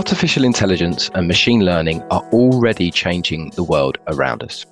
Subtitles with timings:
[0.00, 4.64] Artificial intelligence and machine learning are already changing the world around us.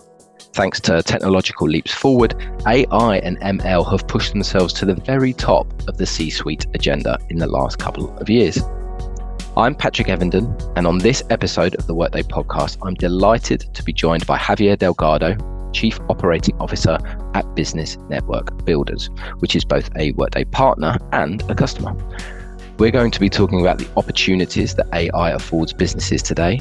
[0.54, 2.35] Thanks to technological leaps forward,
[2.66, 7.19] AI and ML have pushed themselves to the very top of the C suite agenda
[7.29, 8.59] in the last couple of years.
[9.55, 13.92] I'm Patrick Evenden, and on this episode of the Workday podcast, I'm delighted to be
[13.92, 15.37] joined by Javier Delgado,
[15.74, 16.97] Chief Operating Officer
[17.34, 19.10] at Business Network Builders,
[19.41, 21.95] which is both a Workday partner and a customer.
[22.78, 26.59] We're going to be talking about the opportunities that AI affords businesses today,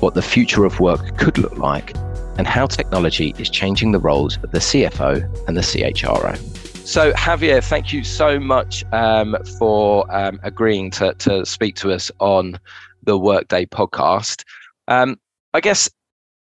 [0.00, 1.94] what the future of work could look like,
[2.38, 6.36] and how technology is changing the roles of the CFO and the CHRO.
[6.84, 12.10] So, Javier, thank you so much um, for um, agreeing to, to speak to us
[12.18, 12.58] on
[13.04, 14.42] the Workday podcast.
[14.88, 15.20] Um,
[15.52, 15.88] I guess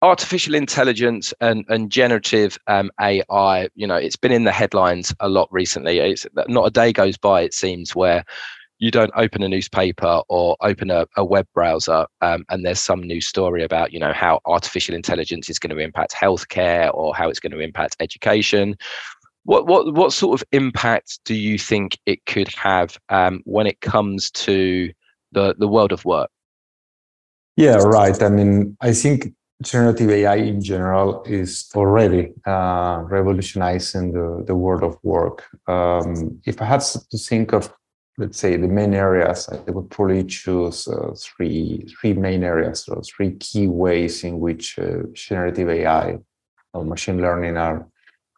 [0.01, 5.29] artificial intelligence and, and generative um, AI, you know, it's been in the headlines a
[5.29, 5.99] lot recently.
[5.99, 8.25] It's not a day goes by, it seems, where
[8.79, 13.01] you don't open a newspaper or open a, a web browser um, and there's some
[13.01, 17.29] new story about you know how artificial intelligence is going to impact healthcare or how
[17.29, 18.75] it's going to impact education.
[19.43, 23.81] What what what sort of impact do you think it could have um, when it
[23.81, 24.91] comes to
[25.31, 26.29] the the world of work?
[27.55, 28.21] Yeah right.
[28.21, 34.83] I mean i think generative ai in general is already uh, revolutionizing the, the world
[34.83, 35.43] of work.
[35.67, 37.73] Um, if i had to think of
[38.17, 43.01] let's say the main areas i would probably choose uh, three three main areas or
[43.03, 46.17] three key ways in which uh, generative ai
[46.73, 47.87] or machine learning are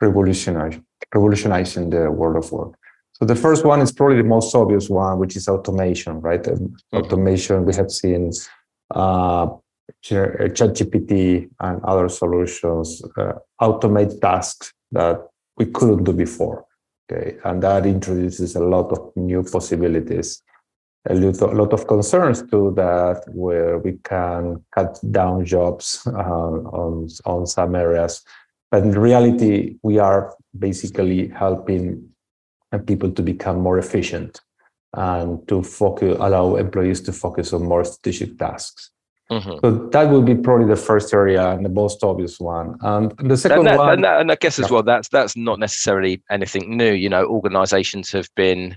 [0.02, 2.73] revolutionizing revolutionizing the world of work
[3.13, 6.97] so the first one is probably the most obvious one which is automation right mm-hmm.
[6.97, 8.31] automation we have seen
[8.95, 9.47] uh,
[10.03, 16.66] ChatGPT and other solutions uh, automate tasks that we couldn't do before
[17.12, 20.44] Okay, and that introduces a lot of new possibilities,
[21.10, 27.48] a lot, of concerns too that where we can cut down jobs uh, on on
[27.48, 28.22] some areas,
[28.69, 32.09] but in reality we are basically helping
[32.86, 34.42] people to become more efficient
[34.94, 38.92] and to focus allow employees to focus on more strategic tasks.
[39.31, 39.59] Mm-hmm.
[39.63, 42.75] So that would be probably the first area and the most obvious one.
[42.81, 45.38] And the second and that, one, and, that, and I guess as well, that's that's
[45.38, 46.94] not necessarily anything new.
[46.94, 48.75] You know, organisations have been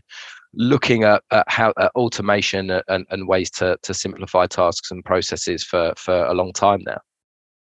[0.55, 5.65] looking at, at how at automation and, and ways to to simplify tasks and processes
[5.65, 7.01] for for a long time now.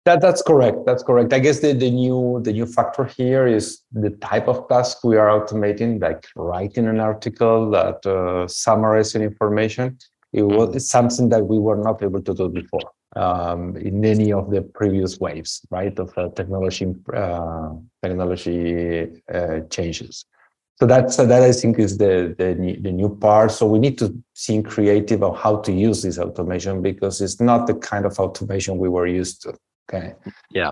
[0.05, 0.85] That that's correct.
[0.85, 1.33] That's correct.
[1.33, 5.17] I guess the, the new the new factor here is the type of task we
[5.17, 9.97] are automating, like writing an article that uh, summarizing information
[10.33, 10.81] it was mm.
[10.81, 15.19] something that we were not able to do before um, in any of the previous
[15.19, 17.69] waves, right, of uh, technology uh,
[18.03, 20.25] technology uh, changes.
[20.79, 23.51] So that's uh, that I think is the, the the new part.
[23.51, 27.65] So we need to think creative of how to use this automation because it's not
[27.65, 29.57] the kind of automation we were used to.
[29.89, 30.13] Okay.
[30.51, 30.71] Yeah.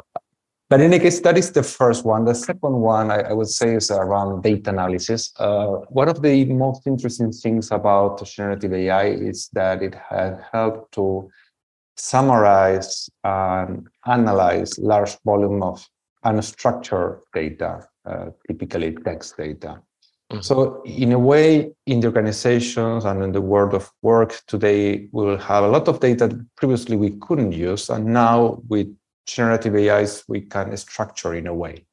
[0.67, 2.25] But in any case, that is the first one.
[2.25, 5.31] The second one I, I would say is around data analysis.
[5.37, 10.91] Uh, one of the most interesting things about generative AI is that it has helped
[10.93, 11.29] to
[11.97, 15.87] summarize and analyze large volume of
[16.25, 19.79] unstructured data, uh, typically text data.
[20.31, 20.41] Mm-hmm.
[20.41, 25.25] So, in a way, in the organizations and in the world of work today, we
[25.25, 28.87] will have a lot of data previously we couldn't use, and now with
[29.25, 31.85] generative AIs we can structure in a way.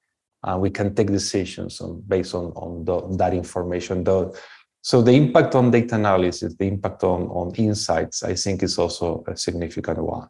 [0.44, 4.04] and we can take decisions on, based on, on, the, that information.
[4.04, 4.37] The,
[4.82, 9.22] so the impact on data analysis, the impact on, on insights, I think is also
[9.28, 10.28] a significant one.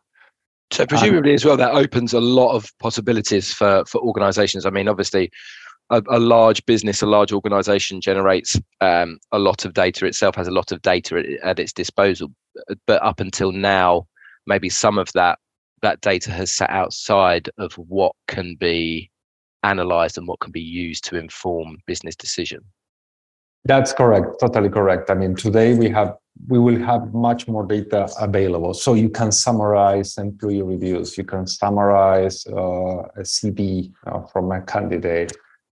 [0.70, 4.66] So presumably um, as well, that opens a lot of possibilities for, for organizations.
[4.66, 5.30] I mean, obviously,
[5.90, 10.48] a, a large business, a large organization generates um, a lot of data itself, has
[10.48, 12.28] a lot of data at, at its disposal.
[12.86, 14.06] But up until now,
[14.46, 15.38] maybe some of that
[15.82, 19.10] that data has sat outside of what can be
[19.62, 22.60] analyzed and what can be used to inform business decision.
[23.64, 25.10] That's correct totally correct.
[25.10, 26.16] I mean today we have
[26.48, 28.74] we will have much more data available.
[28.74, 31.16] So you can summarize employee reviews.
[31.16, 35.32] You can summarize uh, a cv uh, from a candidate.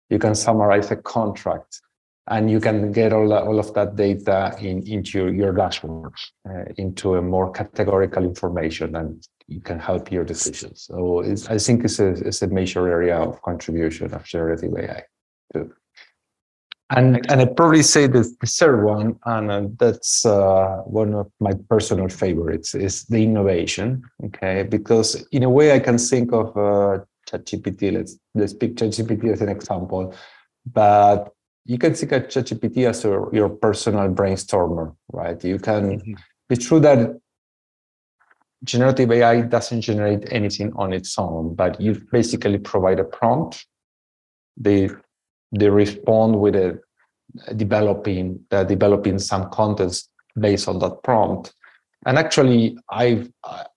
[0.09, 1.81] You can summarize a contract.
[2.27, 6.13] And you can get all, all of that data in, into your, your dashboard,
[6.49, 9.27] uh, into a more categorical information, and
[9.61, 10.83] can help your decisions.
[10.83, 15.03] So I think it's a, it's a major area of contribution of generative AI
[15.53, 15.73] too.
[16.89, 21.31] And, and I'd probably say the, the third one, and uh, that's uh, one of
[21.39, 24.03] my personal favorites, is the innovation.
[24.25, 27.93] Okay, because in a way I can think of uh, ChatGPT.
[27.93, 30.13] Let's let's pick ChatGPT as an example,
[30.71, 31.33] but
[31.65, 35.43] you can think of ChatGPT as your, your personal brainstormer, right?
[35.43, 35.99] You can.
[35.99, 36.13] Mm-hmm.
[36.49, 37.19] It's true that
[38.63, 43.65] generative AI doesn't generate anything on its own, but you basically provide a prompt.
[44.57, 44.89] They
[45.51, 46.79] they respond with a
[47.55, 51.53] developing uh, developing some contents based on that prompt.
[52.05, 53.27] And actually, I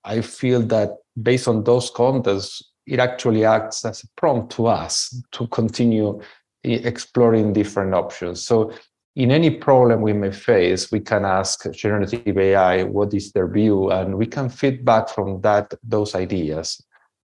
[0.04, 0.90] I feel that
[1.20, 6.20] based on those contents, it actually acts as a prompt to us to continue
[6.62, 8.42] exploring different options.
[8.42, 8.72] So
[9.16, 13.90] in any problem we may face, we can ask generative AI what is their view,
[13.90, 16.82] and we can feedback from that those ideas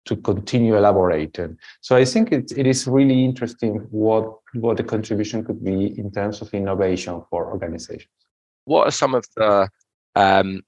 [0.05, 1.57] to continue elaborating.
[1.81, 6.13] So I think it, it is really interesting what what the contribution could be in
[6.13, 8.13] terms of innovation for organizations.
[8.67, 9.69] What are some of the
[10.15, 10.61] um,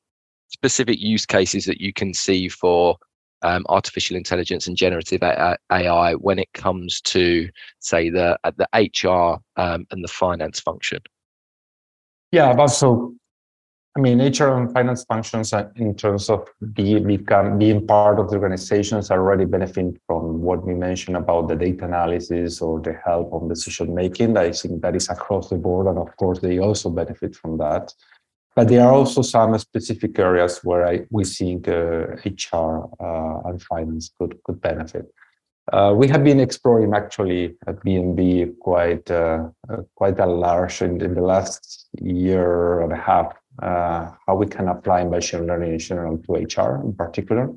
[0.49, 2.97] specific use cases that you can see for
[3.43, 7.49] um, artificial intelligence and generative AI when it comes to,
[7.79, 11.01] say, the uh, the HR um, and the finance function?
[12.33, 13.15] Yeah, but so
[13.97, 18.37] I mean, HR and finance functions in terms of being, become, being part of the
[18.37, 23.33] organizations are already benefiting from what we mentioned about the data analysis or the help
[23.33, 24.37] on decision making.
[24.37, 27.93] I think that is across the board, and of course, they also benefit from that.
[28.57, 33.63] But there are also some specific areas where I, we think uh, HR uh, and
[33.63, 35.07] finance could, could benefit.
[35.73, 41.01] Uh, we have been exploring actually at BNB quite uh, uh, quite a large in,
[41.01, 43.33] in, the last year and a half
[43.63, 47.53] uh, how we can apply machine learning in general to HR in particular.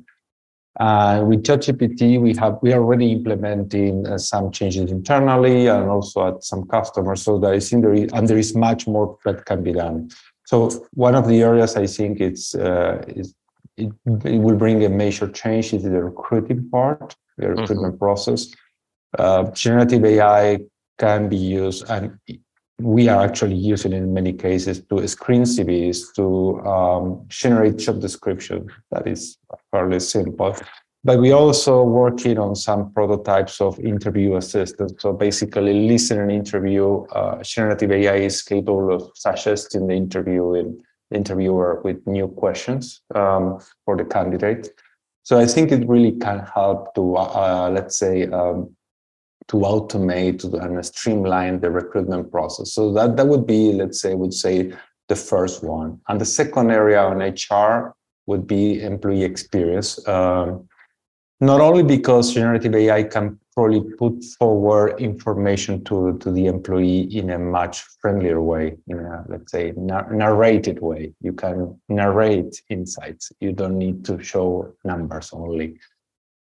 [0.78, 6.28] Uh, with ChatGPT, we have we are already implementing uh, some changes internally and also
[6.28, 7.22] at some customers.
[7.22, 10.10] So there is, there is and there is much more that can be done.
[10.46, 13.34] So one of the areas I think it's uh, is
[13.76, 17.60] it, it, will bring a major change is the recruiting part, the mm-hmm.
[17.60, 18.04] recruitment mm-hmm.
[18.04, 18.52] process.
[19.18, 20.60] Uh, generative AI
[20.98, 22.18] can be used, and
[22.80, 28.00] we are actually using it in many cases to screen CVs, to um, generate job
[28.00, 28.68] description.
[28.90, 29.38] That is
[29.70, 30.56] fairly simple.
[31.04, 34.94] But we also working on some prototypes of interview assistance.
[34.98, 37.04] So basically, listen and interview.
[37.06, 43.60] Uh, generative AI is capable of suggesting the interview in interviewer with new questions um,
[43.84, 44.70] for the candidate.
[45.22, 48.74] So I think it really can help to, uh, let's say, um,
[49.48, 52.72] to automate and streamline the recruitment process.
[52.72, 54.72] So that that would be, let's say, would say
[55.08, 56.00] the first one.
[56.08, 57.94] And the second area on HR
[58.26, 60.06] would be employee experience.
[60.08, 60.66] Um,
[61.46, 67.30] not only because generative AI can probably put forward information to, to the employee in
[67.30, 71.12] a much friendlier way, in a, let's say, narrated way.
[71.20, 73.32] You can narrate insights.
[73.40, 75.78] You don't need to show numbers only.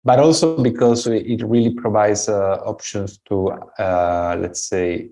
[0.04, 5.10] But also because it really provides uh, options to, uh, let's say,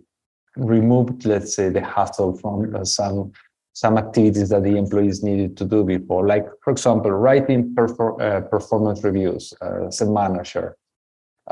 [0.58, 3.32] remove, let's say, the hassle from uh, some
[3.76, 8.40] some activities that the employees needed to do before, like, for example, writing perfor- uh,
[8.48, 10.78] performance reviews uh, as a manager.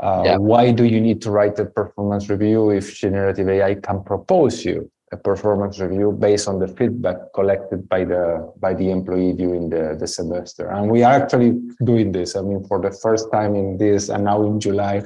[0.02, 0.36] Uh, yeah.
[0.38, 4.90] Why do you need to write a performance review if generative AI can propose you
[5.12, 9.94] a performance review based on the feedback collected by the by the employee during the,
[10.00, 10.70] the semester?
[10.70, 11.52] And we are actually
[11.84, 12.36] doing this.
[12.36, 15.02] I mean, for the first time in this, and now in July,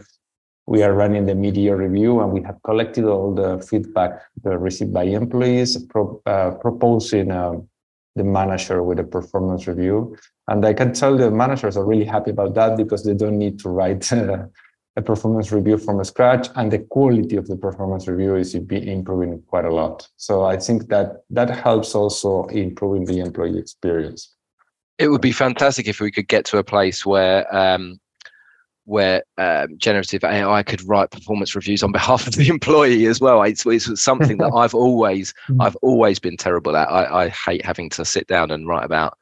[0.69, 5.05] we are running the media review and we have collected all the feedback received by
[5.05, 7.55] employees, pro, uh, proposing uh,
[8.17, 10.15] the manager with a performance review.
[10.47, 13.59] And I can tell the managers are really happy about that because they don't need
[13.61, 14.45] to write uh,
[14.97, 19.65] a performance review from scratch and the quality of the performance review is improving quite
[19.65, 20.07] a lot.
[20.17, 24.35] So I think that that helps also improving the employee experience.
[24.99, 28.01] It would be fantastic if we could get to a place where um,
[28.89, 33.43] where um, generative AI could write performance reviews on behalf of the employee as well.
[33.43, 35.59] It's, it's something that I've always mm.
[35.61, 36.89] I've always been terrible at.
[36.89, 39.19] I, I hate having to sit down and write about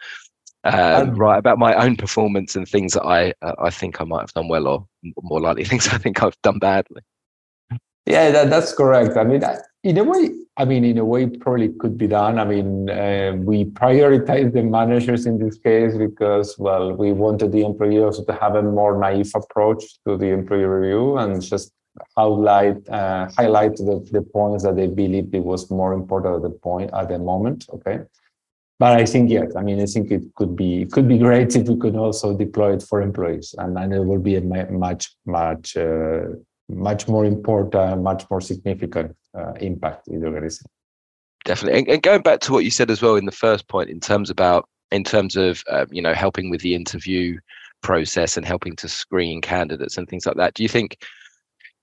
[0.63, 4.21] um, write about my own performance and things that I uh, I think I might
[4.21, 4.87] have done well or
[5.23, 7.03] more likely things I think I've done badly.
[8.07, 9.17] Yeah, that, that's correct.
[9.17, 9.43] I mean,
[9.87, 12.41] in a way, I mean, in a way, probably could be done.
[12.41, 17.63] I mean, uh, we prioritize the managers in this case because, well, we wanted the
[17.65, 21.73] employees to have a more naive approach to the employee review and just
[22.17, 26.51] highlight uh, highlight the, the points that they believed it was more important at the
[26.51, 27.67] point at the moment.
[27.73, 28.01] Okay,
[28.81, 31.55] but I think yes, I mean, I think it could be it could be great
[31.55, 35.15] if we could also deploy it for employees, and then it will be a much
[35.25, 35.77] much.
[35.77, 36.23] Uh,
[36.69, 40.67] much more important, much more significant uh, impact in the organization.
[41.45, 43.89] Definitely, and, and, going back to what you said as well in the first point,
[43.89, 47.39] in terms about in terms of uh, you know helping with the interview
[47.83, 50.55] process and helping to screen candidates and things like that.
[50.55, 50.99] Do you think?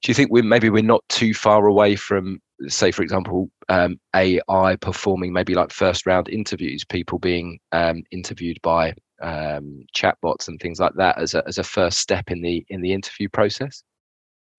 [0.01, 3.97] Do you think we maybe we're not too far away from, say, for example, um,
[4.13, 10.59] AI performing maybe like first round interviews, people being um, interviewed by um, chatbots and
[10.59, 13.81] things like that as a as a first step in the in the interview process?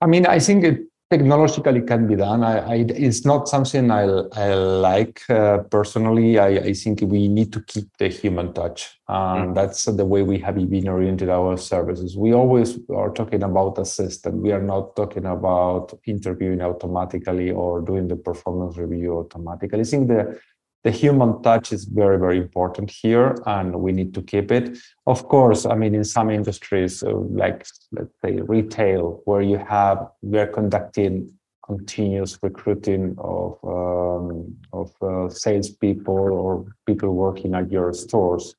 [0.05, 0.81] I mean, I think it
[1.11, 2.45] technologically can be done.
[2.45, 2.75] I, I,
[3.07, 4.03] it's not something I,
[4.45, 6.39] I like uh, personally.
[6.39, 8.99] I, I, think we need to keep the human touch.
[9.09, 9.55] And mm.
[9.55, 12.19] that's the way we have been oriented our services.
[12.19, 14.43] We always are talking about assistant.
[14.43, 19.81] We are not talking about interviewing automatically or doing the performance review automatically.
[19.81, 20.39] I think the
[20.85, 24.79] the human touch is very very important here and we need to keep it.
[25.07, 29.99] Of course i mean in some industries uh, like let's say retail where you have
[30.23, 31.33] we're conducting
[31.67, 38.55] continuous recruiting of um, of uh, salespeople or people working at your stores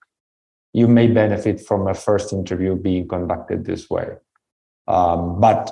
[0.75, 4.07] you may benefit from a first interview being conducted this way.
[4.89, 5.71] Um, but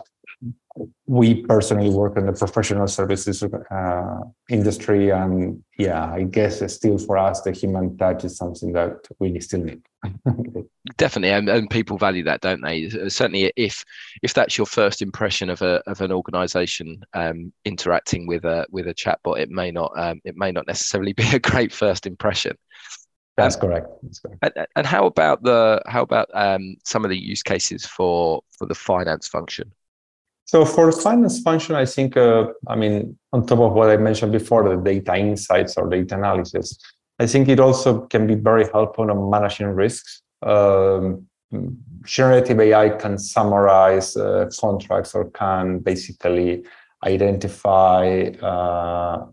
[1.05, 4.19] we personally work in the professional services uh,
[4.50, 9.39] industry and yeah i guess still for us the human touch is something that we
[9.39, 9.81] still need
[10.97, 13.83] definitely and, and, people value that don't they certainly if
[14.23, 18.88] if that's your first impression of a of an organization um, interacting with a with
[18.88, 22.57] a chatbot it may not um, it may not necessarily be a great first impression
[23.35, 23.88] that's, um, correct.
[24.03, 24.39] That's correct.
[24.43, 28.67] And, and, how about the how about um, some of the use cases for for
[28.67, 29.73] the finance function?
[30.53, 34.31] So for finance function, I think, uh, I mean, on top of what I mentioned
[34.31, 36.77] before, the data insights or data analysis,
[37.17, 40.22] I think it also can be very helpful on managing risks.
[40.43, 41.25] Um,
[42.05, 46.63] generative AI can summarize uh, contracts or can basically
[47.03, 49.25] identify uh,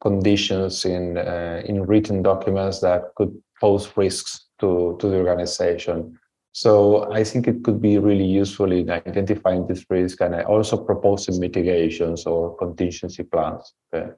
[0.00, 6.19] conditions in uh, in written documents that could pose risks to, to the organization.
[6.52, 11.38] So I think it could be really useful in identifying this risk and also proposing
[11.38, 13.72] mitigations or contingency plans.
[13.94, 14.10] Okay.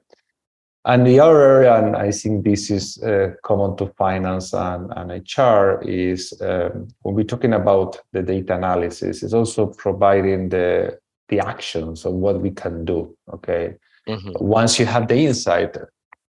[0.85, 5.11] And the other area, and I think this is uh, common to finance and, and
[5.11, 10.99] HR, is um, when we're talking about the data analysis, is also providing the
[11.29, 13.15] the actions of what we can do.
[13.33, 13.75] Okay.
[14.07, 14.31] Mm-hmm.
[14.39, 15.77] Once you have the insight,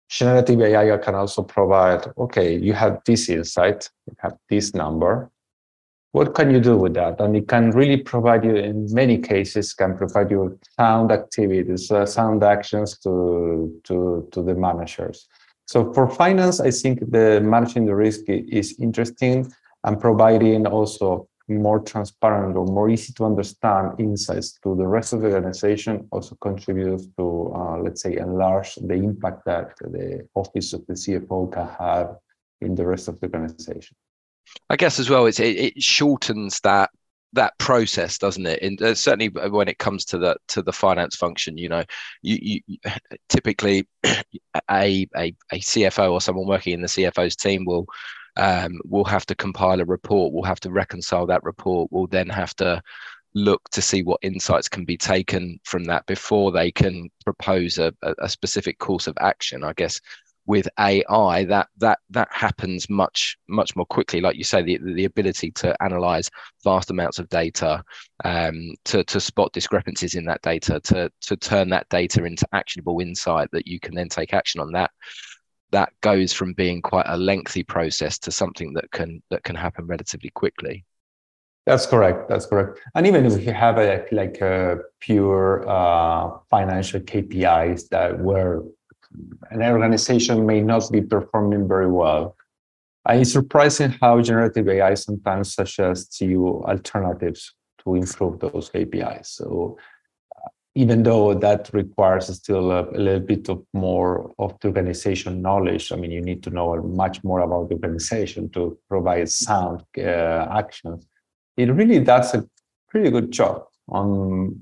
[0.10, 5.30] generative AI can also provide, okay, you have this insight, you have this number,
[6.12, 7.20] what can you do with that?
[7.22, 12.06] And it can really provide you, in many cases, can provide you sound activities, uh,
[12.06, 15.28] sound actions to, to, to the managers.
[15.68, 19.52] So for finance, I think the managing the risk is interesting
[19.84, 25.22] and providing also more transparent or more easy to understand insights to the rest of
[25.22, 30.86] the organization also contributes to, uh, let's say, enlarge the impact that the office of
[30.88, 32.18] the CFO can have
[32.62, 33.96] in the rest of the organization.
[34.70, 36.90] I guess as well, it's, it, it shortens that
[37.34, 38.62] that process, doesn't it?
[38.62, 41.84] And uh, certainly when it comes to the to the finance function, you know,
[42.22, 42.78] you, you
[43.30, 47.86] typically a, a a CFO or someone working in the CFO's team will
[48.38, 50.34] um, will have to compile a report.
[50.34, 51.92] Will have to reconcile that report.
[51.92, 52.82] Will then have to
[53.36, 57.94] look to see what insights can be taken from that before they can propose a,
[58.18, 59.64] a specific course of action.
[59.64, 60.02] I guess
[60.50, 64.20] with AI, that that that happens much much more quickly.
[64.20, 66.28] Like you say, the the ability to analyze
[66.64, 67.84] vast amounts of data,
[68.26, 73.00] um, to to spot discrepancies in that data, to to turn that data into actionable
[73.00, 74.72] insight that you can then take action on.
[74.72, 74.90] That
[75.72, 79.86] that goes from being quite a lengthy process to something that can that can happen
[79.86, 80.84] relatively quickly.
[81.68, 82.28] That's correct.
[82.28, 82.80] That's correct.
[82.96, 88.64] And even if you have a like a pure uh, financial KPIs that were
[89.52, 92.36] an organization may not be performing very well.
[93.08, 99.28] And it's surprising how generative AI sometimes suggests you alternatives to improve those KPIs.
[99.28, 99.78] So
[100.36, 105.42] uh, even though that requires still a, a, little bit of more of the organization
[105.42, 109.84] knowledge, I mean, you need to know much more about the organization to provide sound
[109.98, 111.08] uh, actions.
[111.58, 112.48] It really does a
[112.90, 114.62] pretty good job on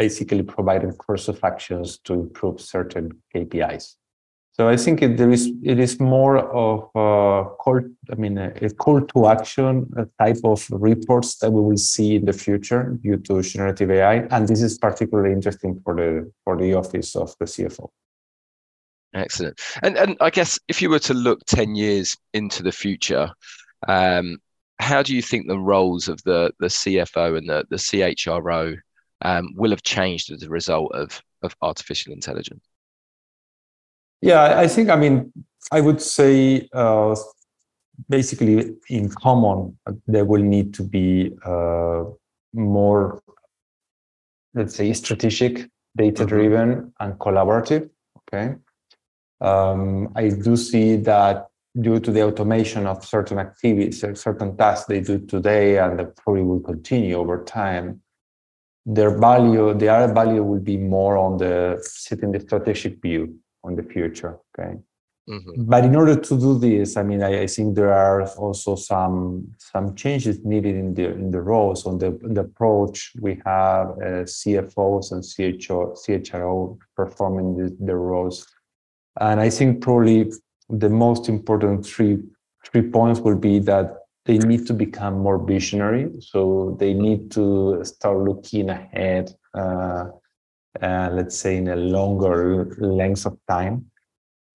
[0.00, 3.84] basically providing course of actions to improve certain KPIs.
[4.56, 7.80] So I think it, there is it is more of a call.
[8.12, 12.16] I mean, a, a call to action a type of reports that we will see
[12.16, 16.10] in the future due to generative AI, and this is particularly interesting for the
[16.44, 17.88] for the office of the CFO.
[19.14, 19.56] Excellent.
[19.82, 23.26] And and I guess if you were to look ten years into the future,
[23.88, 24.38] um,
[24.78, 28.76] how do you think the roles of the the CFO and the the CHRO
[29.22, 32.64] um, will have changed as a result of, of artificial intelligence?
[34.22, 35.32] Yeah, I think, I mean,
[35.72, 37.16] I would say uh,
[38.08, 42.04] basically in common, there will need to be uh,
[42.52, 43.22] more,
[44.54, 46.88] let's say, strategic, data driven, mm-hmm.
[47.00, 47.88] and collaborative.
[48.18, 48.56] Okay.
[49.40, 51.48] Um, I do see that
[51.80, 56.42] due to the automation of certain activities, certain tasks they do today, and that probably
[56.42, 58.02] will continue over time,
[58.94, 63.76] their value, the added value will be more on the sitting the strategic view on
[63.76, 64.38] the future.
[64.58, 64.78] Okay.
[65.28, 65.64] Mm-hmm.
[65.64, 69.46] But in order to do this, I mean, I, I, think there are also some
[69.58, 73.12] some changes needed in the in the roles on the, the approach.
[73.20, 78.44] We have uh, CFOs and CHO, CHRO performing the, the roles,
[79.20, 80.32] and I think probably
[80.68, 82.18] the most important three
[82.64, 83.99] three points will be that
[84.30, 86.08] they need to become more visionary.
[86.20, 90.04] So they need to start looking ahead, uh,
[90.80, 93.90] uh, let's say in a longer length of time.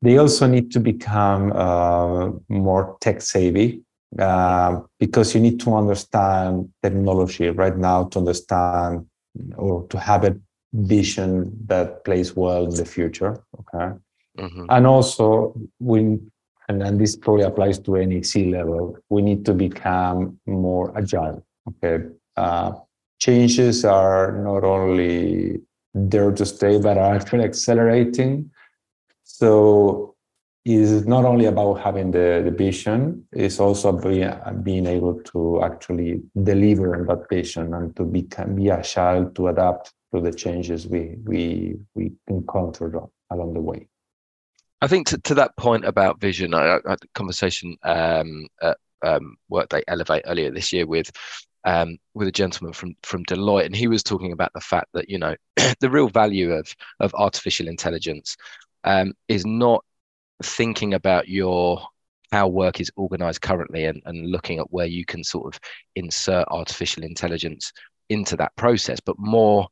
[0.01, 3.81] They also need to become uh, more tech savvy
[4.17, 9.05] uh, because you need to understand technology right now to understand
[9.57, 10.37] or to have a
[10.71, 13.43] vision that plays well in the future.
[13.59, 13.87] Okay.
[14.39, 14.65] Mm-hmm.
[14.69, 16.19] And also, we
[16.67, 21.45] and, and this probably applies to any C level, we need to become more agile.
[21.67, 22.05] Okay.
[22.35, 22.73] Uh,
[23.19, 25.61] changes are not only
[25.93, 28.51] there to stay, but are actually accelerating.
[29.23, 30.15] So
[30.65, 36.21] it's not only about having the, the vision, it's also being, being able to actually
[36.43, 41.17] deliver on that vision and to become, be agile to adapt to the changes we,
[41.23, 42.97] we, we encountered
[43.31, 43.87] along the way.
[44.81, 48.77] I think to, to that point about vision, I, I had a conversation um, at
[49.03, 51.11] um, Workday Elevate earlier this year with
[51.63, 55.09] um, with a gentleman from from Deloitte, and he was talking about the fact that
[55.09, 55.35] you know
[55.79, 58.35] the real value of of artificial intelligence
[58.83, 59.83] um, is not
[60.43, 61.81] thinking about your
[62.31, 65.59] how work is organized currently and, and looking at where you can sort of
[65.95, 67.71] insert artificial intelligence
[68.09, 69.67] into that process, but more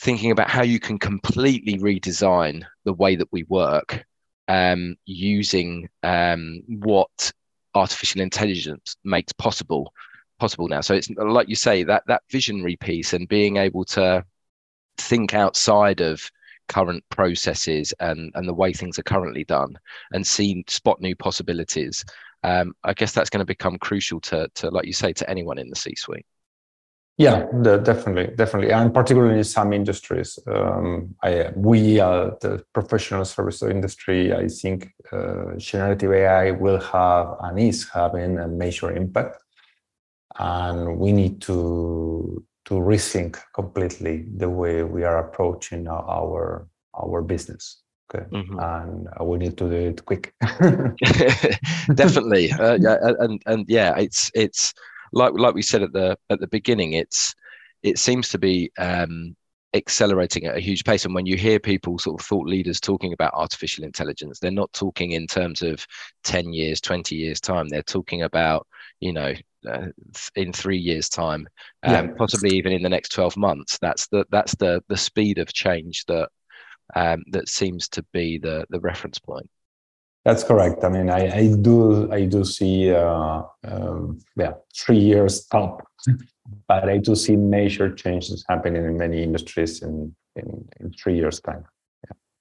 [0.00, 4.04] thinking about how you can completely redesign the way that we work
[4.46, 7.32] um, using um, what
[7.74, 9.92] artificial intelligence makes possible
[10.38, 10.80] possible now.
[10.80, 14.24] So it's like you say that that visionary piece and being able to
[14.98, 16.30] think outside of
[16.68, 19.76] current processes and and the way things are currently done
[20.12, 22.04] and see spot new possibilities.
[22.44, 25.58] Um, I guess that's going to become crucial to to like you say to anyone
[25.58, 26.26] in the C-suite.
[27.18, 30.38] Yeah, the, definitely, definitely, and particularly in some industries.
[30.46, 37.34] Um, I, we, uh, the professional service industry, I think uh, generative AI will have
[37.40, 39.36] and is having a major impact,
[40.38, 47.82] and we need to to rethink completely the way we are approaching our our business.
[48.14, 48.60] Okay, mm-hmm.
[48.60, 50.34] and we need to do it quick.
[51.94, 52.78] definitely, uh,
[53.18, 54.72] and and yeah, it's it's
[55.12, 57.34] like like we said at the at the beginning, it's
[57.82, 59.36] it seems to be um,
[59.74, 61.04] accelerating at a huge pace.
[61.04, 64.72] And when you hear people, sort of thought leaders, talking about artificial intelligence, they're not
[64.72, 65.86] talking in terms of
[66.24, 67.68] ten years, twenty years time.
[67.68, 68.66] They're talking about
[69.00, 69.34] you know
[69.68, 69.86] uh,
[70.36, 71.48] in three years time
[71.82, 72.14] um, yeah.
[72.16, 76.04] possibly even in the next 12 months that's the that's the the speed of change
[76.06, 76.28] that
[76.94, 79.50] um, that seems to be the the reference point
[80.24, 80.84] that's correct.
[80.84, 85.86] I mean, I, I do I do see uh, um, yeah three years top,
[86.66, 91.40] but I do see major changes happening in many industries in in, in three years
[91.40, 91.64] time.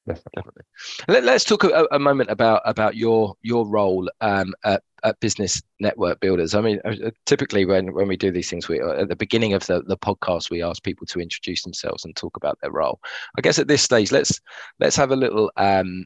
[0.08, 0.64] Definitely.
[1.10, 5.62] Let, us talk a, a, moment about about your your role um, at, at business
[5.82, 6.56] network builders.
[6.56, 9.66] I mean, uh, typically when when we do these things, we at the beginning of
[9.68, 13.02] the, the podcast we ask people to introduce themselves and talk about their role.
[13.38, 14.40] I guess at this stage, let's
[14.80, 16.06] let's have a little um,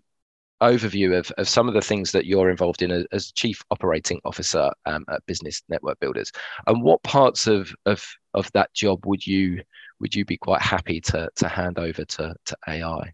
[0.61, 4.69] overview of, of some of the things that you're involved in as, chief operating officer
[4.85, 6.31] um, at business network builders.
[6.67, 9.61] And what parts of, of of that job would you
[9.99, 13.13] would you be quite happy to to hand over to to ai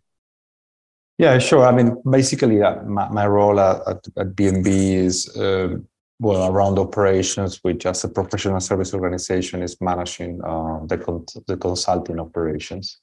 [1.17, 1.65] yeah sure.
[1.65, 5.77] I mean basically uh, my, my role at, at bnb is uh,
[6.19, 12.19] well around operations which as a professional service organization is managing uh, the, the consulting
[12.19, 12.99] operations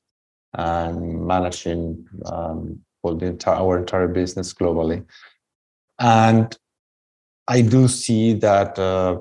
[0.56, 5.04] and managing um, for the entire our entire business globally.
[5.98, 6.48] And
[7.46, 9.20] I do see that uh,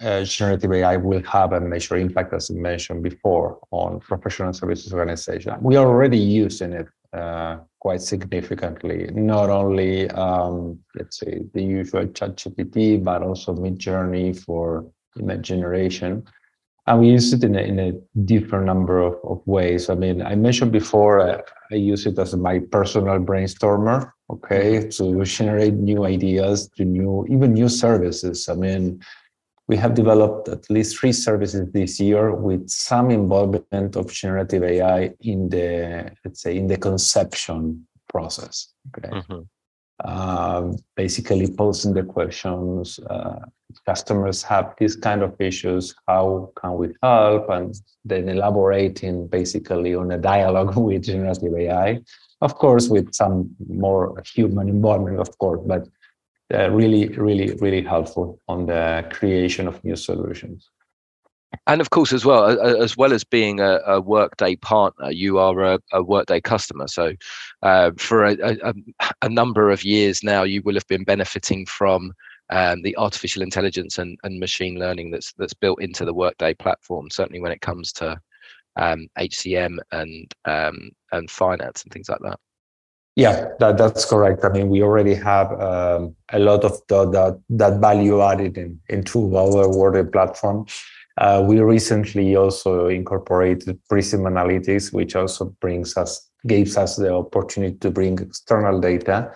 [0.00, 4.92] uh, generative AI will have a major impact, as I mentioned before, on professional services
[4.92, 5.54] organization.
[5.60, 12.06] We are already using it uh, quite significantly, not only um, let's say the usual
[12.06, 14.90] ChatGPT, but also Midjourney for
[15.20, 16.24] image generation
[16.90, 17.92] and we use it in a, in a
[18.24, 19.88] different number of, of ways.
[19.88, 25.24] I mean, I mentioned before, uh, I use it as my personal brainstormer, okay, to
[25.24, 28.48] generate new ideas, to new, even new services.
[28.48, 29.00] I mean,
[29.68, 35.12] we have developed at least three services this year with some involvement of generative AI
[35.20, 38.74] in the, let's say, in the conception process.
[38.88, 39.10] Okay.
[39.10, 39.42] Mm-hmm.
[40.04, 42.98] Uh, basically posing the questions.
[42.98, 43.40] Uh,
[43.86, 45.94] customers have these kind of issues.
[46.08, 47.48] How can we help?
[47.50, 52.00] And then elaborating basically on a dialogue with generative AI.
[52.40, 55.86] Of course, with some more human involvement, of course, but
[56.52, 60.70] uh, really, really, really helpful on the creation of new solutions
[61.66, 65.60] and of course as well as well as being a, a workday partner you are
[65.62, 67.12] a, a workday customer so
[67.62, 68.72] uh, for a,
[69.22, 72.12] a, number of years now you will have been benefiting from
[72.50, 77.10] um, the artificial intelligence and, and machine learning that's that's built into the workday platform
[77.10, 78.18] certainly when it comes to
[78.76, 82.38] um, hcm and um, and finance and things like that
[83.16, 84.44] yeah, that, that's correct.
[84.44, 88.80] I mean, we already have um, a lot of the, that, that value added in,
[88.88, 90.64] into our Workday platform.
[91.20, 97.76] Uh, we recently also incorporated Prism Analytics, which also brings us gives us the opportunity
[97.76, 99.30] to bring external data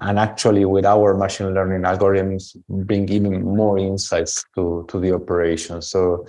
[0.00, 5.82] and actually with our machine learning algorithms bring even more insights to, to the operation.
[5.82, 6.26] So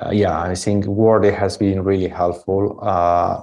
[0.00, 3.42] uh, yeah, I think Workday has been really helpful, uh,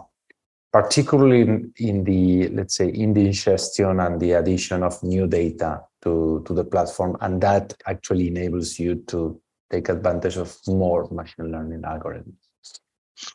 [0.71, 5.81] particularly in, in, the, let's say, in the ingestion and the addition of new data
[6.03, 7.17] to, to the platform.
[7.19, 9.39] And that actually enables you to
[9.71, 12.35] take advantage of more machine learning algorithms.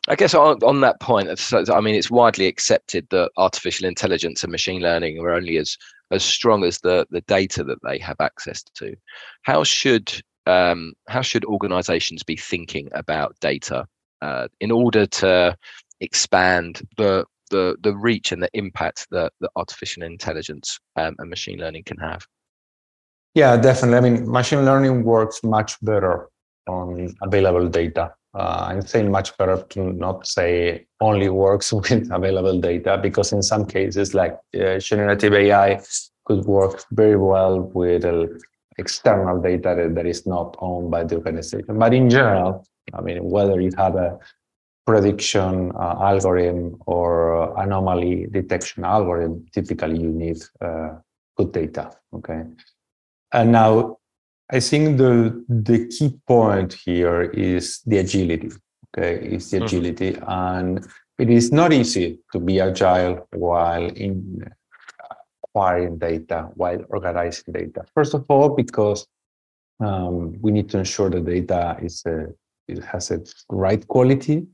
[0.07, 4.51] I guess on, on that point, I mean, it's widely accepted that artificial intelligence and
[4.51, 5.77] machine learning are only as
[6.11, 8.95] as strong as the the data that they have access to.
[9.41, 10.13] How should
[10.45, 13.85] um, how should organisations be thinking about data
[14.21, 15.57] uh, in order to
[15.99, 21.59] expand the the the reach and the impact that, that artificial intelligence um, and machine
[21.59, 22.25] learning can have?
[23.35, 23.97] Yeah, definitely.
[23.97, 26.29] I mean, machine learning works much better
[26.67, 28.13] on available data.
[28.35, 33.41] Uh, I'm saying much better to not say only works with available data because in
[33.41, 35.81] some cases, like uh, generative AI
[36.25, 38.27] could work very well with uh,
[38.77, 41.77] external data that, that is not owned by the organization.
[41.77, 44.19] But in general, I mean, whether you have a
[44.85, 50.95] prediction uh, algorithm or anomaly detection algorithm, typically you need uh,
[51.37, 51.91] good data.
[52.13, 52.43] Okay.
[53.33, 53.97] And now
[54.51, 58.51] I think the the key point here is the agility.
[58.95, 59.65] Okay, it's the mm-hmm.
[59.65, 60.29] agility, mm-hmm.
[60.29, 64.43] and it is not easy to be agile while in
[65.43, 67.83] acquiring data, while organizing data.
[67.95, 69.07] First of all, because
[69.79, 72.27] um, we need to ensure the data is a,
[72.67, 74.47] it has a right quality.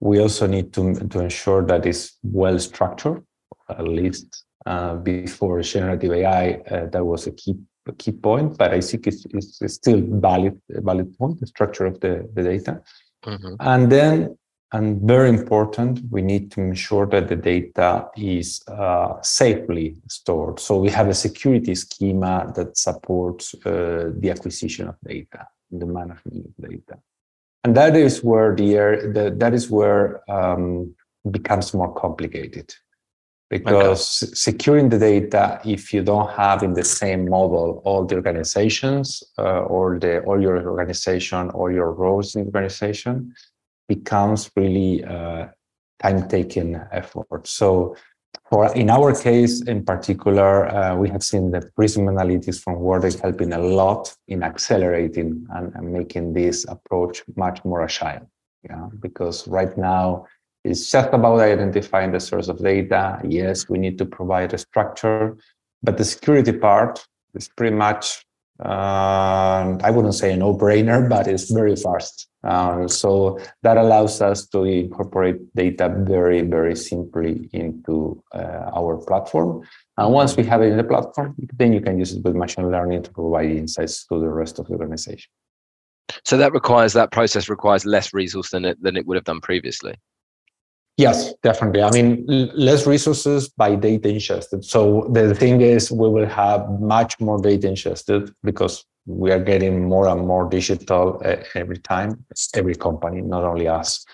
[0.00, 3.24] We also need to, to ensure that it's well structured,
[3.68, 7.56] at least uh, before generative AI, uh, that was a key
[7.92, 12.28] key point, but I think it's, it's still valid valid point, the structure of the,
[12.34, 12.82] the data.
[13.24, 13.54] Mm-hmm.
[13.58, 14.38] And then,
[14.72, 20.60] and very important, we need to ensure that the data is uh, safely stored.
[20.60, 26.46] So we have a security schema that supports uh, the acquisition of data, the management
[26.46, 26.98] of data.
[27.64, 28.72] And that is where the,
[29.14, 30.94] the that is where um,
[31.30, 32.74] becomes more complicated
[33.52, 34.32] because okay.
[34.34, 39.74] securing the data if you don't have in the same model all the organizations uh,
[39.74, 43.14] or the all your organization or your roles in the organization
[43.88, 45.46] becomes really uh,
[46.02, 47.94] time-taking effort so
[48.48, 53.18] for in our case in particular uh, we have seen the prism analytics from Workday
[53.20, 58.26] helping a lot in accelerating and, and making this approach much more agile
[58.64, 60.24] yeah because right now
[60.64, 63.20] it's just about identifying the source of data.
[63.24, 65.36] Yes, we need to provide a structure,
[65.82, 68.24] but the security part is pretty much,
[68.64, 72.28] uh, I wouldn't say a no brainer, but it's very fast.
[72.44, 79.62] Uh, so that allows us to incorporate data very, very simply into uh, our platform.
[79.96, 82.70] And once we have it in the platform, then you can use it with machine
[82.70, 85.30] learning to provide insights to the rest of the organization.
[86.24, 89.40] So that requires that process requires less resource than it than it would have done
[89.40, 89.94] previously.
[90.98, 91.82] Yes, definitely.
[91.82, 94.64] I mean, less resources by data ingested.
[94.64, 99.88] So the thing is, we will have much more data ingested because we are getting
[99.88, 101.20] more and more digital
[101.54, 102.24] every time,
[102.54, 104.04] every company, not only us.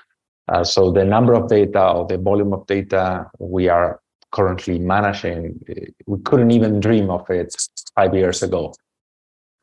[0.48, 4.00] Uh, so the number of data or the volume of data we are
[4.32, 5.58] currently managing,
[6.06, 7.54] we couldn't even dream of it
[7.94, 8.72] five years ago.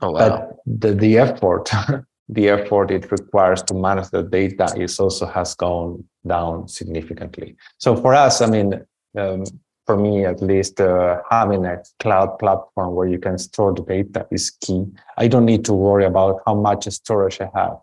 [0.02, 0.20] Oh, wow.
[0.20, 1.70] But the, the effort
[2.30, 7.56] the effort it requires to manage the data is also has gone down significantly.
[7.78, 8.86] So for us, I mean,
[9.18, 9.44] um,
[9.86, 14.28] for me at least, uh, having a cloud platform where you can store the data
[14.32, 14.86] is key.
[15.18, 17.78] I don't need to worry about how much storage I have.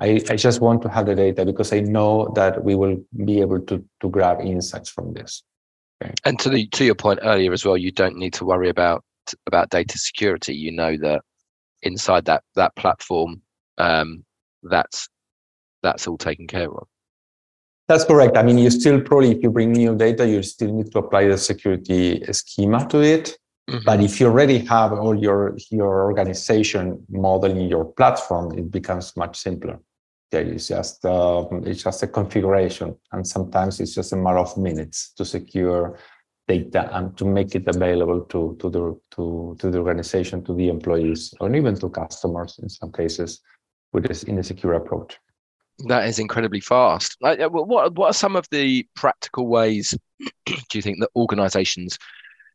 [0.00, 3.40] I, I just want to have the data because I know that we will be
[3.40, 5.42] able to, to grab insights from this.
[6.02, 6.14] Okay.
[6.24, 9.04] And to the to your point earlier as well, you don't need to worry about
[9.46, 10.54] about data security.
[10.54, 11.22] You know that
[11.82, 13.42] inside that that platform,
[13.78, 14.24] um,
[14.62, 15.08] that's
[15.82, 16.86] that's all taken care of.
[17.88, 18.36] That's correct.
[18.36, 21.26] I mean, you still probably, if you bring new data, you still need to apply
[21.28, 23.38] the security schema to it.
[23.68, 23.84] Mm-hmm.
[23.84, 29.16] But if you already have all your your organization model in your platform, it becomes
[29.16, 29.78] much simpler.
[30.32, 34.56] Yeah, it's just um, it's just a configuration, and sometimes it's just a matter of
[34.56, 35.98] minutes to secure
[36.46, 40.68] data and to make it available to to the to to the organization, to the
[40.68, 43.40] employees, or even to customers in some cases,
[43.92, 45.18] with this in a secure approach.
[45.86, 47.16] That is incredibly fast.
[47.20, 49.96] What what are some of the practical ways
[50.46, 51.98] do you think that organisations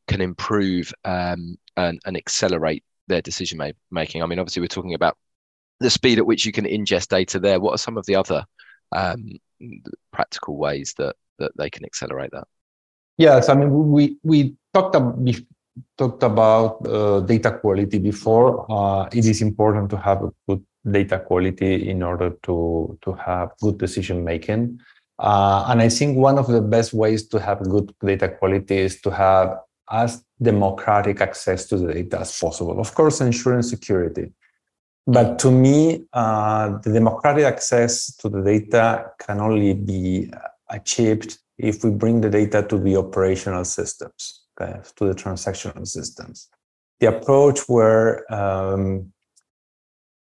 [0.07, 4.21] can improve um, and, and accelerate their decision ma- making?
[4.21, 5.17] I mean, obviously, we're talking about
[5.79, 7.39] the speed at which you can ingest data.
[7.39, 8.43] There, what are some of the other
[8.91, 9.31] um,
[10.11, 12.47] practical ways that that they can accelerate that?
[13.17, 15.17] Yes, I mean, we we talked about
[15.97, 18.65] talked about uh, data quality before.
[18.69, 23.51] Uh, it is important to have a good data quality in order to, to have
[23.61, 24.79] good decision making.
[25.19, 28.99] Uh, and I think one of the best ways to have good data quality is
[29.01, 29.57] to have
[29.91, 32.79] as democratic access to the data as possible.
[32.79, 34.31] Of course, ensuring security.
[35.05, 40.31] But to me, uh, the democratic access to the data can only be
[40.69, 46.49] achieved if we bring the data to the operational systems, okay, to the transactional systems.
[46.99, 49.12] The approach where um,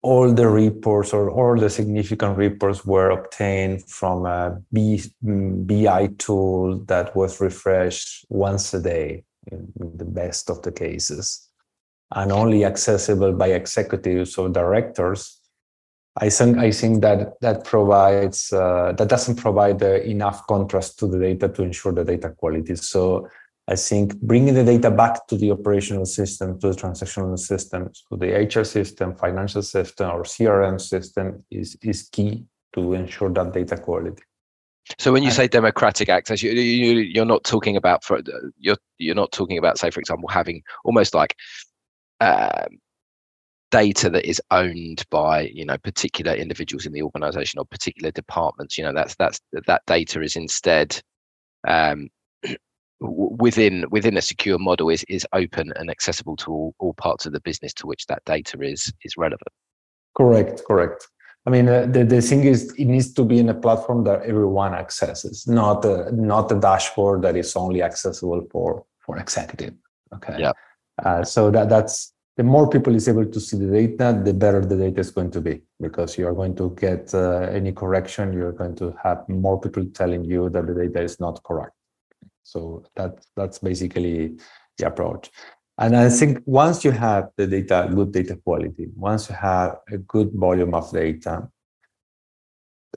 [0.01, 7.15] all the reports or all the significant reports were obtained from a BI tool that
[7.15, 11.49] was refreshed once a day in the best of the cases
[12.15, 15.39] and only accessible by executives or directors
[16.17, 21.07] I think I think that that provides uh, that doesn't provide uh, enough contrast to
[21.07, 22.75] the data to ensure the data quality.
[22.75, 23.29] So
[23.69, 28.17] I think bringing the data back to the operational system, to the transactional system, to
[28.17, 33.77] the HR system, financial system, or CRM system is, is key to ensure that data
[33.77, 34.23] quality.
[34.97, 38.21] So when you say democratic access, you, you you're not talking about for
[38.57, 41.35] you're you're not talking about say for example having almost like
[42.21, 42.79] um,
[43.69, 48.79] data that is owned by you know particular individuals in the organization or particular departments
[48.79, 50.99] you know that's that's that data is instead
[51.67, 52.09] um,
[52.99, 57.33] within within a secure model is is open and accessible to all, all parts of
[57.33, 59.49] the business to which that data is is relevant.
[60.15, 61.07] Correct correct.
[61.45, 64.23] I mean uh, the, the thing is it needs to be in a platform that
[64.23, 69.73] everyone accesses not a, not a dashboard that is only accessible for for executive
[70.15, 70.35] okay?
[70.39, 70.51] Yeah.
[71.03, 74.59] Uh, so that that's the more people is able to see the data the better
[74.65, 78.33] the data is going to be because you are going to get uh, any correction
[78.33, 81.73] you're going to have more people telling you that the data is not correct
[82.51, 84.37] so that that's basically
[84.77, 85.29] the approach.
[85.77, 89.97] And I think once you have the data, good data quality, once you have a
[89.97, 91.47] good volume of data,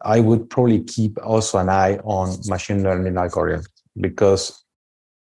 [0.03, 3.69] I would probably keep also an eye on machine learning algorithms
[4.01, 4.65] because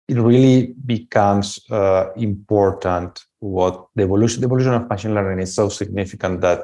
[0.07, 5.67] it really becomes uh, important what the evolution the evolution of machine learning is so
[5.69, 6.61] significant that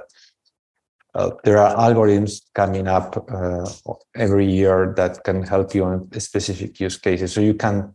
[1.14, 3.70] uh, there are algorithms coming up uh,
[4.16, 7.34] every year that can help you on specific use cases.
[7.34, 7.94] So you can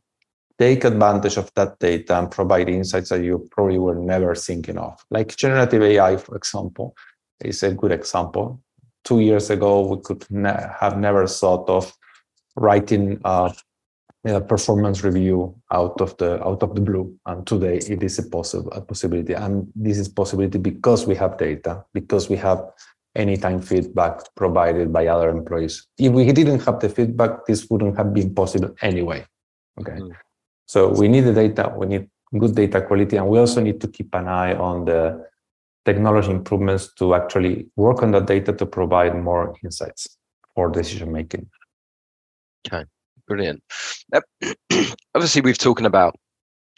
[0.59, 4.98] take advantage of that data and provide insights that you probably were never thinking of.
[5.11, 6.94] Like generative AI, for example,
[7.44, 8.61] is a good example.
[9.05, 11.92] Two years ago, we could ne- have never thought of
[12.57, 13.55] writing a,
[14.26, 17.16] a, performance review out of the out of the blue.
[17.26, 19.35] And today, it is a possible a possibility.
[19.35, 22.64] And this is possibility because we have data, because we have
[23.16, 25.87] anytime feedback provided by other employees.
[25.98, 29.26] If we didn't have the feedback, this wouldn't have been possible anyway.
[29.81, 29.92] Okay.
[29.92, 30.12] Mm.
[30.66, 33.88] So we need the data, we need good data quality, and we also need to
[33.88, 35.26] keep an eye on the
[35.85, 40.18] technology improvements to actually work on that data to provide more insights
[40.55, 41.48] for decision making.
[42.66, 42.85] Okay,
[43.29, 43.62] brilliant.
[45.14, 46.16] obviously, we've talking about,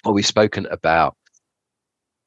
[0.05, 1.17] or we've spoken about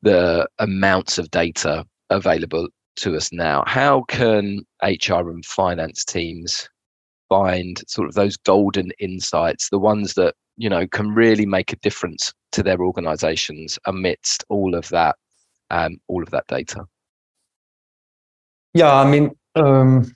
[0.02, 2.68] the amounts of data available
[3.02, 3.64] to us now.
[3.68, 6.70] How can HR and finance teams
[7.30, 11.78] find sort of those golden insights, the ones that you know can really make a
[11.78, 15.16] difference to their organizations amidst all of that,
[15.70, 16.86] um, all of that data?
[18.74, 20.12] Yeah, I mean, um,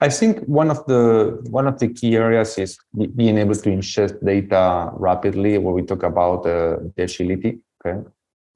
[0.00, 2.78] I think one of the one of the key areas is
[3.14, 5.58] being able to ingest data rapidly.
[5.58, 8.02] Where we talk about uh, the agility, okay,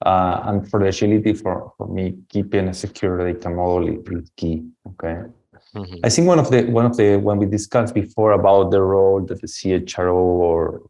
[0.05, 4.65] uh, and for the agility, for, for me, keeping a secure data model is key.
[4.87, 5.23] Okay.
[5.75, 5.97] Mm-hmm.
[6.05, 9.21] I think one of the one of the when we discussed before about the role
[9.27, 10.83] that the CHRO or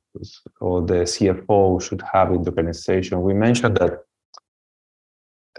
[0.60, 3.22] or the CFO should have in the organization.
[3.22, 4.04] We mentioned that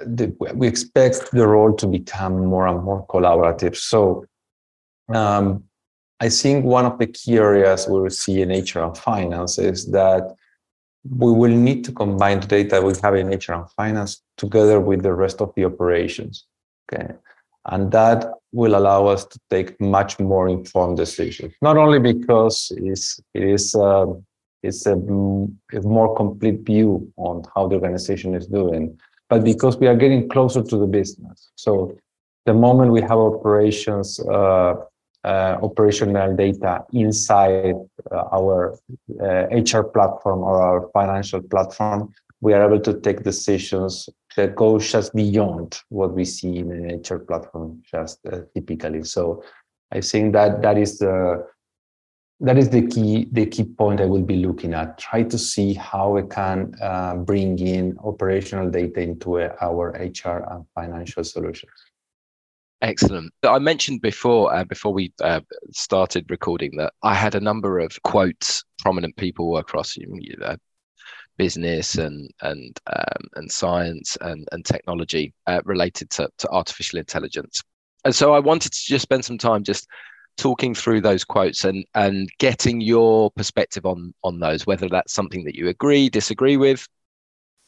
[0.06, 3.76] the, we expect the role to become more and more collaborative.
[3.76, 4.26] So
[5.14, 5.64] um,
[6.20, 9.88] I think one of the key areas we will see in HR and finance is
[9.92, 10.36] that
[11.10, 15.04] we will need to combine the data we have in HR and finance together with
[15.04, 16.46] the rest of the operations.
[16.92, 17.14] Okay.
[17.70, 23.20] And that will allow us to take much more informed decisions, not only because it's,
[23.34, 24.06] it is uh,
[24.64, 28.98] it's a, a more complete view on how the organization is doing,
[29.30, 31.52] but because we are getting closer to the business.
[31.56, 31.96] So
[32.46, 34.76] the moment we have operations, uh,
[35.62, 37.76] operational data inside
[38.12, 38.78] uh, our
[39.20, 44.78] HR uh, platform or our financial platform, we are able to take decisions that go
[44.78, 49.04] just beyond what we see in an HR platform just uh, typically.
[49.04, 49.44] So
[49.92, 51.46] I think that that is the
[52.40, 55.00] that is the key the key point I will be looking at.
[55.00, 60.46] Try to see how we can uh, bring in operational data into uh, our HR
[60.52, 61.72] and financial solutions.
[62.82, 63.34] Excellent.
[63.44, 68.00] I mentioned before, uh, before we uh, started recording, that I had a number of
[68.04, 69.98] quotes, prominent people across
[70.44, 70.58] uh,
[71.38, 77.64] business and and um, and science and and technology uh, related to, to artificial intelligence.
[78.06, 79.88] And so I wanted to just spend some time just
[80.38, 85.44] talking through those quotes and and getting your perspective on on those, whether that's something
[85.46, 86.88] that you agree, disagree with.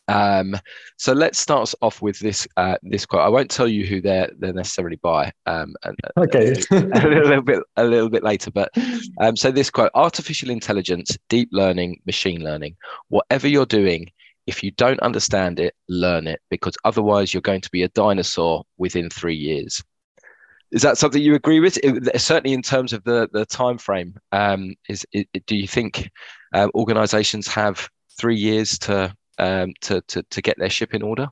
[0.10, 0.56] Um,
[0.98, 3.22] so let's start off with this uh, this quote.
[3.22, 5.32] I won't tell you who they're they're necessarily by.
[5.46, 8.52] Um, and, okay, a, a, little bit a little bit later.
[8.52, 8.72] But
[9.20, 12.76] um, so this quote: artificial intelligence, deep learning, machine learning.
[13.10, 14.12] Whatever you're doing,
[14.48, 18.66] if you don't understand it, learn it because otherwise you're going to be a dinosaur
[18.78, 19.84] within three years.
[20.72, 21.78] Is that something you agree with?
[21.84, 26.10] It, certainly, in terms of the the time frame, um, is it, do you think
[26.54, 27.88] uh, organisations have
[28.20, 31.30] three years to, um, to to to get their ship in order?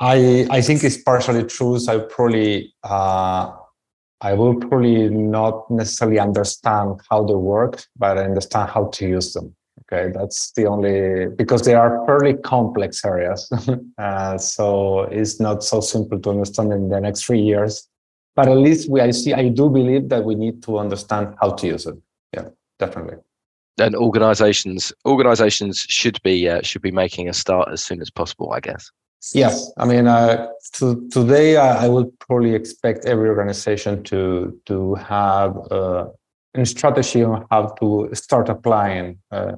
[0.00, 1.78] I I think it's partially true.
[1.78, 3.52] So I probably uh,
[4.20, 9.32] I will probably not necessarily understand how they work, but I understand how to use
[9.32, 9.54] them.
[9.82, 13.50] Okay, that's the only because they are fairly complex areas,
[13.98, 17.88] uh, so it's not so simple to understand in the next three years.
[18.36, 21.50] But at least we, I see, I do believe that we need to understand how
[21.50, 21.96] to use it.
[22.32, 23.16] Yeah, definitely.
[23.78, 28.52] And organizations, organizations should be uh, should be making a start as soon as possible,
[28.52, 28.90] I guess.
[29.34, 34.94] Yes, I mean, uh, to, today uh, I would probably expect every organization to to
[34.94, 36.06] have uh,
[36.54, 39.52] a strategy on how to start applying uh,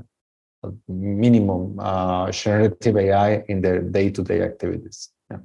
[0.89, 5.11] minimum uh, generative AI in their day-to-day activities.
[5.31, 5.39] Yeah.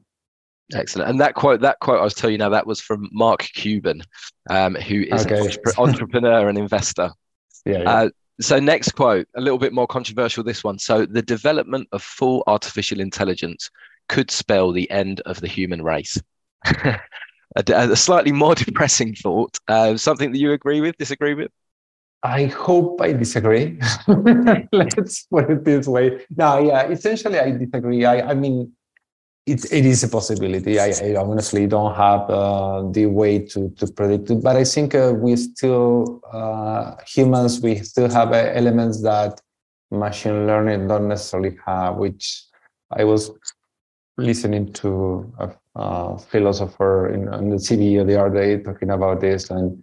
[0.74, 1.10] Excellent.
[1.10, 4.02] And that quote, that quote I was telling you now, that was from Mark Cuban,
[4.50, 5.40] um, who is okay.
[5.40, 7.12] an entrepreneur and investor.
[7.66, 7.80] Yeah.
[7.80, 8.10] yeah.
[8.40, 10.44] So next quote, a little bit more controversial.
[10.44, 10.80] This one.
[10.80, 13.70] So the development of full artificial intelligence
[14.10, 16.22] could spell the end of the human race.
[16.66, 17.00] a,
[17.56, 19.58] a, slightly more depressing thought.
[19.68, 21.52] Uh, something that you agree with, disagree with?
[22.24, 23.80] I hope I disagree.
[24.72, 26.26] Let's put it this way.
[26.36, 28.06] No, yeah, essentially I disagree.
[28.06, 28.72] I, I mean,
[29.48, 30.80] it, it is a possibility.
[30.80, 34.94] I, I honestly don't have uh, the way to, to predict it, but I think
[34.94, 39.42] uh, we still, uh, humans, we still have uh, elements that
[39.90, 42.44] machine learning don't necessarily have, which
[42.92, 43.32] I was
[44.18, 49.50] listening to a, a philosopher in, in the TV the other day talking about this
[49.50, 49.82] and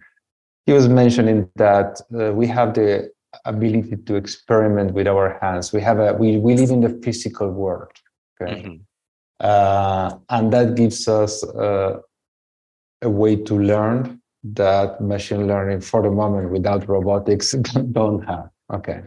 [0.66, 3.10] he was mentioning that uh, we have the
[3.44, 5.72] ability to experiment with our hands.
[5.72, 7.92] We have a we, we live in the physical world,
[8.40, 8.76] okay, mm-hmm.
[9.44, 12.00] Uh, and that gives us uh,
[13.02, 17.52] a way to learn that machine learning for the moment without robotics
[17.92, 18.48] don't have.
[18.72, 19.02] Okay,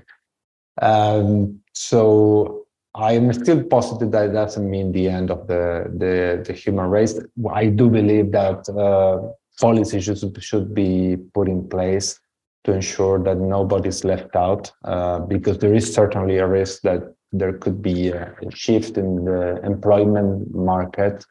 [0.81, 6.43] um, so I am still positive that it doesn't mean the end of the the,
[6.45, 7.19] the human race.
[7.51, 12.19] I do believe that uh, policies should, should be put in place
[12.63, 17.53] to ensure that nobody's left out, uh, because there is certainly a risk that there
[17.53, 21.25] could be a shift in the employment market.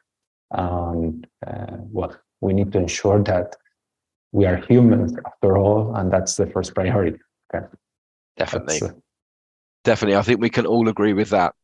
[0.51, 3.55] And uh, well, we need to ensure that
[4.31, 7.17] we are humans after all, and that's the first priority.
[7.53, 7.65] Okay.
[8.37, 8.81] Definitely.
[8.81, 8.91] Uh,
[9.83, 10.17] Definitely.
[10.17, 11.55] I think we can all agree with that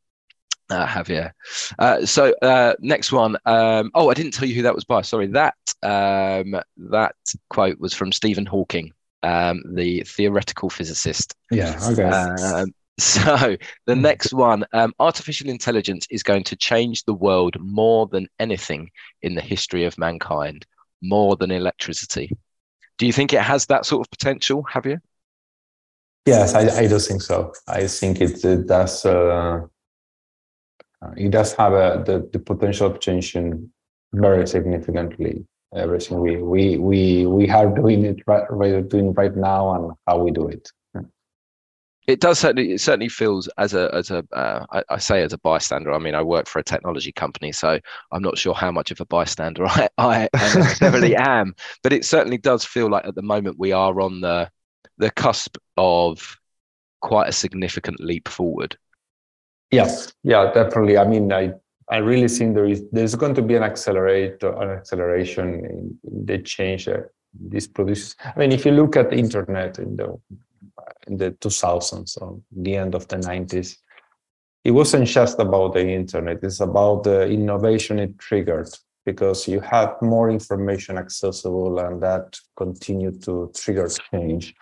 [0.70, 1.32] uh, Javier.
[1.78, 3.38] Uh, so uh, next one.
[3.46, 5.02] Um, oh, I didn't tell you who that was by.
[5.02, 5.28] Sorry.
[5.28, 7.16] That um, that
[7.50, 11.36] quote was from Stephen Hawking, um, the theoretical physicist.
[11.52, 11.78] Yeah.
[11.92, 12.04] Okay.
[12.04, 18.08] Um, so the next one, um, artificial intelligence is going to change the world more
[18.08, 18.92] than anything
[19.22, 20.66] in the history of mankind,
[21.02, 22.30] more than electricity.
[22.98, 25.00] Do you think it has that sort of potential, Have you?
[26.26, 27.52] Yes, I, I do think so.
[27.68, 29.06] I think it, it does.
[29.06, 29.62] Uh,
[31.18, 33.70] it does have a, the, the potential of changing
[34.14, 39.74] very significantly everything we we we we are doing it right, right doing right now
[39.74, 40.72] and how we do it
[42.08, 45.34] it does certainly it certainly feels as a as a uh, I, I say as
[45.34, 47.80] a bystander i mean i work for a technology company so
[48.12, 52.38] i'm not sure how much of a bystander i i, necessarily am but it certainly
[52.38, 54.50] does feel like at the moment we are on the
[54.98, 56.38] the cusp of
[57.02, 58.78] quite a significant leap forward.
[59.72, 60.14] Yes.
[60.24, 60.98] Yeah definitely.
[60.98, 61.54] I mean i
[61.90, 66.38] I really think there is there's going to be an accelerate an acceleration in, the
[66.40, 68.16] change that this produces.
[68.24, 70.18] I mean, if you look at the internet in the
[71.08, 73.78] in the 2000s or the end of the 90s,
[74.64, 76.40] it wasn't just about the internet.
[76.42, 78.70] It's about the innovation it triggered
[79.06, 84.56] because you had more information accessible and that continued to trigger change.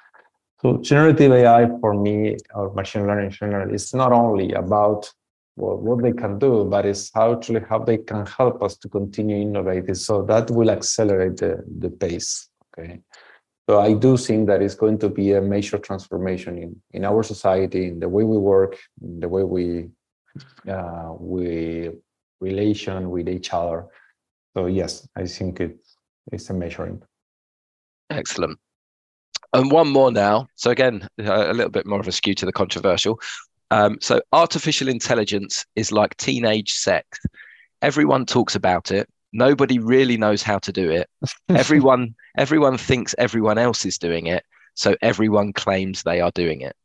[0.62, 5.12] So generative AI for me or machine learning in general is not only about
[5.58, 9.38] well, what they can do, but it's actually how they can help us to continue
[9.38, 9.95] innovating.
[9.95, 12.49] So that will accelerate the, the pace.
[12.78, 13.02] Okay.
[13.70, 17.24] So I do think that it's going to be a major transformation in, in our
[17.24, 19.89] society, in the way we work, in the way we
[20.68, 21.91] uh, we
[22.39, 23.86] relation with each other.
[24.55, 25.97] So yes, I think it's
[26.32, 27.01] it's a measuring.
[28.09, 28.59] Excellent.
[29.53, 30.47] And one more now.
[30.55, 33.20] So again, a little bit more of a skew to the controversial.
[33.70, 37.20] Um, so artificial intelligence is like teenage sex.
[37.82, 39.09] Everyone talks about it.
[39.34, 41.09] Nobody really knows how to do it.
[41.49, 44.45] everyone, everyone thinks everyone else is doing it.
[44.73, 46.75] So everyone claims they are doing it.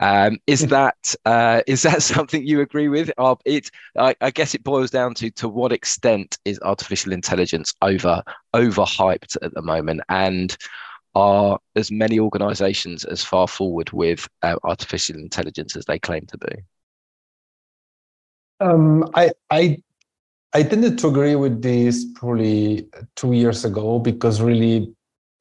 [0.00, 3.10] Um, is that uh, is that something you agree with?
[3.18, 7.74] Uh, it, I, I, guess it boils down to to what extent is artificial intelligence
[7.82, 8.22] over
[8.54, 10.56] overhyped at the moment, and
[11.14, 16.38] are as many organizations as far forward with uh, artificial intelligence as they claim to
[16.38, 16.56] be?
[18.60, 19.78] Um, I, I,
[20.54, 22.86] I tended to agree with this probably
[23.16, 24.92] two years ago because really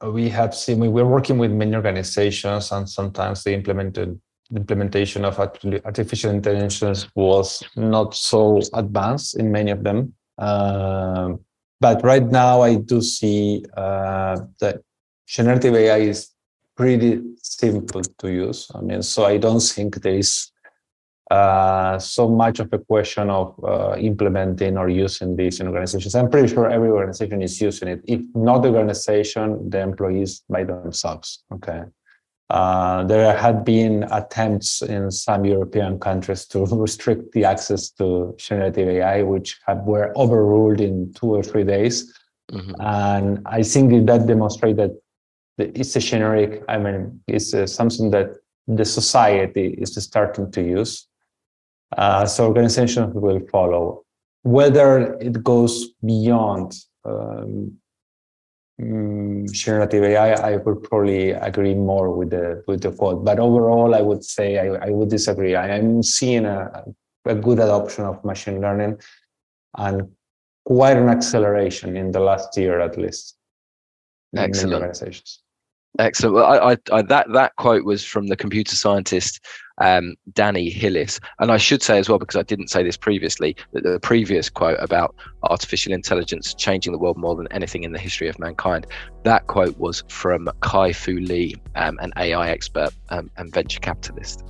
[0.02, 5.24] we have seen we were working with many organizations and sometimes the implemented the implementation
[5.24, 10.14] of artificial intelligence was not so advanced in many of them.
[10.38, 11.34] Uh,
[11.80, 14.82] but right now, I do see uh, that
[15.26, 16.30] generative AI is
[16.76, 18.70] pretty simple to use.
[18.76, 20.52] I mean, so I don't think there is
[21.32, 26.14] uh, so much of a question of uh, implementing or using these in organizations.
[26.14, 28.02] I'm pretty sure every organization is using it.
[28.06, 31.44] If not the organization, the employees by themselves.
[31.54, 31.84] Okay.
[32.50, 38.90] Uh, there had been attempts in some European countries to restrict the access to generative
[38.90, 42.14] AI, which have, were overruled in two or three days.
[42.52, 42.74] Mm-hmm.
[42.82, 44.92] And I think that demonstrates that
[45.58, 48.36] it's a generic, I mean, it's uh, something that
[48.68, 51.08] the society is starting to use.
[51.98, 54.04] Uh, so organizations will follow.
[54.44, 56.74] Whether it goes beyond
[57.06, 57.78] um,
[58.80, 63.24] mm, generative AI, I would probably agree more with the with the quote.
[63.24, 65.56] But overall, I would say I, I would disagree.
[65.56, 66.86] I am seeing a,
[67.26, 69.00] a good adoption of machine learning
[69.78, 70.10] and
[70.66, 73.38] quite an acceleration in the last year at least.
[74.36, 74.74] Excellent.
[74.76, 75.40] Organizations.
[76.00, 76.36] Excellent.
[76.36, 79.46] Well, I, I, I, that that quote was from the computer scientist
[79.82, 83.56] um, Danny Hillis, and I should say as well because I didn't say this previously
[83.74, 88.00] that the previous quote about artificial intelligence changing the world more than anything in the
[88.00, 88.88] history of mankind.
[89.24, 94.44] That quote was from Kai Fu Lee, um, an AI expert um, and venture capitalist.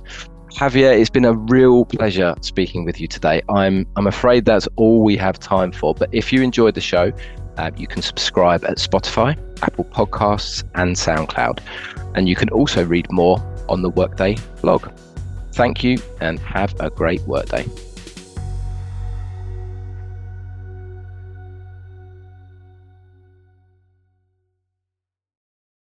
[0.52, 3.40] Javier, it's been a real pleasure speaking with you today.
[3.48, 7.10] I'm I'm afraid that's all we have time for, but if you enjoyed the show,
[7.56, 9.30] uh, you can subscribe at Spotify,
[9.62, 11.60] Apple Podcasts, and SoundCloud.
[12.14, 13.38] And you can also read more
[13.70, 14.90] on the Workday blog.
[15.52, 17.66] Thank you and have a great workday.